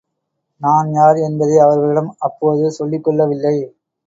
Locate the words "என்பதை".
1.17-1.57